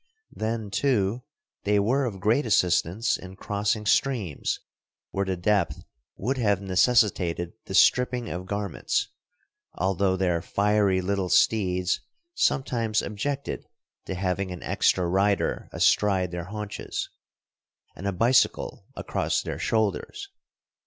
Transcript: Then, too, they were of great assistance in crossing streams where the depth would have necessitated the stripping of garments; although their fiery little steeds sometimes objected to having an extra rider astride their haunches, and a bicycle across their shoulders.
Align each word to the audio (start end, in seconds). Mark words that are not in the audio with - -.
Then, 0.31 0.71
too, 0.71 1.21
they 1.63 1.77
were 1.79 2.05
of 2.05 2.19
great 2.19 2.47
assistance 2.47 3.17
in 3.17 3.35
crossing 3.35 3.85
streams 3.85 4.59
where 5.11 5.25
the 5.27 5.37
depth 5.37 5.83
would 6.17 6.39
have 6.39 6.59
necessitated 6.59 7.53
the 7.65 7.75
stripping 7.75 8.27
of 8.27 8.47
garments; 8.47 9.09
although 9.75 10.17
their 10.17 10.41
fiery 10.41 11.01
little 11.01 11.29
steeds 11.29 11.99
sometimes 12.33 13.03
objected 13.03 13.67
to 14.05 14.15
having 14.15 14.49
an 14.49 14.63
extra 14.63 15.05
rider 15.07 15.69
astride 15.71 16.31
their 16.31 16.45
haunches, 16.45 17.07
and 17.95 18.07
a 18.07 18.11
bicycle 18.11 18.87
across 18.95 19.43
their 19.43 19.59
shoulders. 19.59 20.29